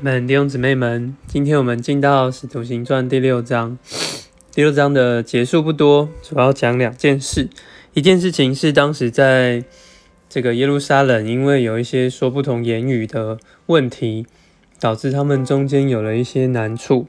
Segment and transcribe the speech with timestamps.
[0.00, 3.76] 们弟兄姊妹们，今天我们进到《使徒行传》第六章。
[4.52, 7.48] 第六章的结束不多，主要讲两件事。
[7.94, 9.64] 一件事情是当时在
[10.28, 14.24] 这个耶路撒冷，因为有一些说不同言语的问题，
[14.78, 17.08] 导致他们中间有了一些难处。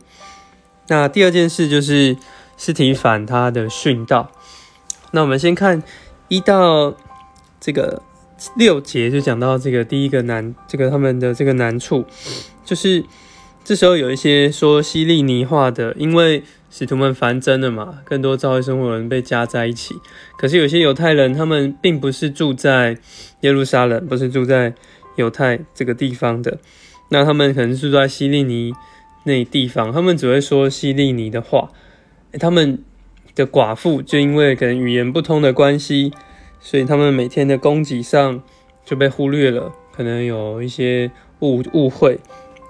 [0.88, 2.18] 那第二件事就是
[2.58, 4.32] 斯提反他的殉道。
[5.12, 5.84] 那我们先看
[6.28, 6.96] 一到
[7.60, 8.02] 这个
[8.56, 12.06] 六节，就讲到这个第一个难，这个他们的这个难处，
[12.64, 13.04] 就是
[13.64, 19.96] 这时候有一些说希利尼话的，因为使徒们繁增了嘛，更多教会生活人被加在一起。
[20.38, 22.98] 可是有些犹太人，他们并不是住在
[23.42, 24.74] 耶路撒冷，不是住在
[25.16, 26.60] 犹太这个地方的，
[27.10, 28.74] 那他们可能住在希利尼
[29.26, 31.70] 那地方，他们只会说希利尼的话。
[32.40, 32.84] 他们
[33.34, 36.14] 的寡妇就因为可能语言不通的关系，
[36.60, 38.42] 所以他们每天的供给上
[38.86, 42.20] 就被忽略了，可能有一些误误会。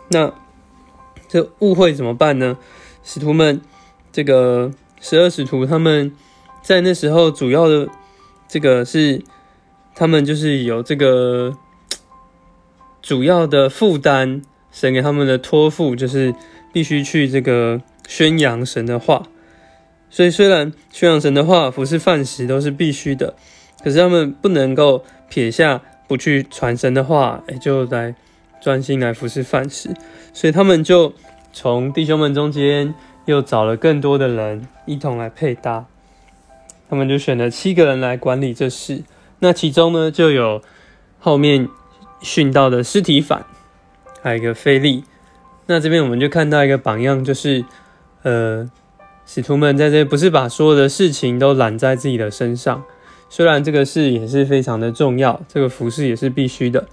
[0.10, 0.34] 那
[1.28, 2.58] 这误会怎么办呢？
[3.04, 3.62] 使徒们。
[4.12, 6.12] 这个十二使徒他们
[6.64, 7.88] 在那时候主要的
[8.48, 9.22] 这个是
[9.94, 11.56] 他们就是有这个
[13.00, 14.42] 主要的负担，
[14.72, 16.34] 神给他们的托付就是
[16.74, 19.28] 必须去这个宣扬神的话。
[20.10, 23.36] 所以虽然宣扬神的话、服侍饭食都是必须的，
[23.84, 28.16] 可是他们不能够撇下不去传神的话，哎，就来
[28.62, 29.90] 专心来服侍饭食。
[30.34, 31.14] 所以他们就
[31.52, 32.94] 从弟兄们中间。
[33.26, 35.86] 又找了更多的人一同来配搭，
[36.90, 39.04] 他们就选了七个人来管理这事。
[39.38, 40.64] 那其中呢，就有
[41.20, 41.70] 后面
[42.22, 43.46] 训到的尸体反，
[44.24, 45.04] 还有一个菲利。
[45.68, 47.64] 那这边我们就看到一个榜样，就是
[48.24, 48.68] 呃，
[49.28, 52.84] 使徒们在这不是把所有的事情都揽在自己的身上，
[53.30, 56.88] 虽然这个事也是非常的重要，这个服饰也是必须的，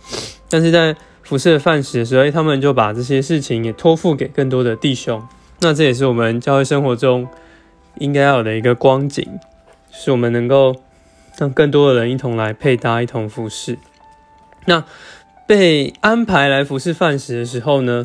[0.49, 5.27] 但是在服侍饭食的时候，他们就把这些事情也托付给更多的弟兄。
[5.61, 7.27] 那这也是我们教会生活中
[7.99, 9.27] 应该要有的一个光景，
[9.91, 10.77] 是我们能够
[11.39, 13.79] 让更多的人一同来配搭、一同服侍。
[14.67, 14.85] 那
[15.47, 18.05] 被安排来服侍饭食的时候呢，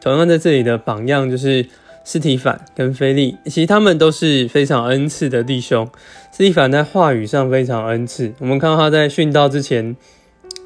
[0.00, 1.66] 同样在这里的榜样就是
[2.06, 5.86] 斯提凡跟菲利，其实他们都是非常恩赐的弟兄。
[6.30, 9.96] 斯提凡在话语上非常恩赐，我们看到他在殉道之前，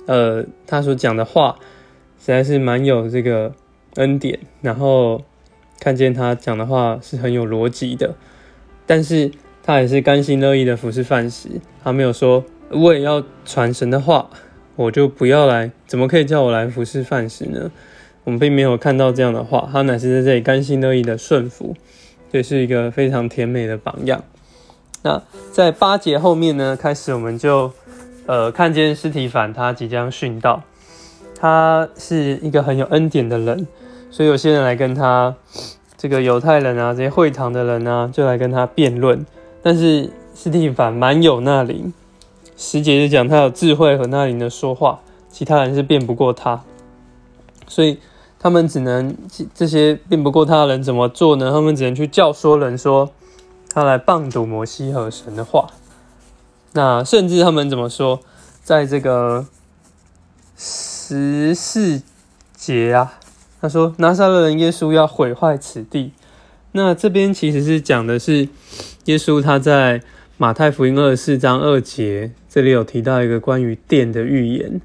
[0.06, 1.56] 呃，他所讲的话
[2.21, 3.55] 实在是蛮有这个
[3.97, 5.23] 恩典，然后。
[5.83, 8.15] 看见他讲的话是很有逻辑的，
[8.84, 9.31] 但是
[9.62, 11.49] 他也是甘心乐意的服侍饭食。
[11.83, 14.28] 他没有说我也要传神的话，
[14.77, 17.71] 我就不要来，怎么可以叫我来服侍饭食呢？
[18.25, 21.75] 我们并没有看到这样的话，他乃是在这里甘心乐意的顺服，
[22.33, 24.23] 这是一个非常甜美的榜样。
[25.03, 27.73] 那在八节后面呢，开始我们就
[28.27, 30.63] 呃看见尸体反他即将殉道，
[31.35, 33.67] 他是一个很有恩典的人。
[34.11, 35.35] 所以有些人来跟他，
[35.97, 39.25] 这个犹太人啊，这些会堂的人啊，就来跟他辩论。
[39.63, 41.93] 但是斯蒂凡蛮有那灵，
[42.57, 45.01] 十节就讲他有智慧和那灵的说话，
[45.31, 46.63] 其他人是辩不过他。
[47.71, 47.99] 所以
[48.39, 49.17] 他们只能
[49.55, 51.51] 这些辩不过他的人怎么做呢？
[51.51, 53.11] 他们只能去教唆人说
[53.73, 55.69] 他来棒读摩西和神的话。
[56.73, 58.21] 那甚至他们怎么说，
[58.63, 59.47] 在这个
[60.59, 62.03] 十四
[62.55, 63.15] 节啊。
[63.61, 66.13] 他说：“拿撒勒人耶稣要毁坏此地。”
[66.73, 68.49] 那这边其实是讲的是
[69.05, 70.01] 耶稣他在
[70.39, 74.81] 马太福音二十四章二节，这里有提到一个关于殿的预言。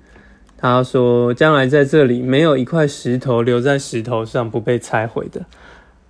[0.65, 5.45] 他说：“将来在这里没有一块石头留在石头上不被拆毁的。”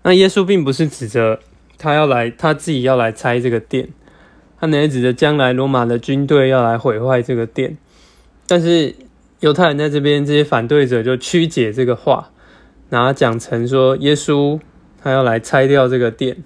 [0.03, 1.39] 那耶稣并不是指着
[1.77, 3.89] 他要来，他自己要来拆这个殿，
[4.59, 7.77] 他乃是指着将来罗马的军队要来毁坏这个殿。
[8.47, 8.95] 但是
[9.39, 12.29] 犹太人在这边这些反对者就曲解这个话。
[12.89, 14.59] 拿讲成说耶稣
[15.01, 16.37] 他要来拆掉这个殿，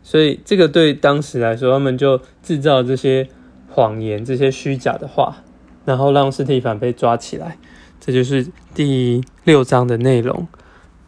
[0.00, 3.28] 所以这个对当时来说，他们就制造这些
[3.68, 5.42] 谎言、这些虚假的话，
[5.86, 7.56] 然后让斯蒂凡被抓起来。
[7.98, 10.46] 这就是第六章的内容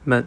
[0.04, 0.26] 们。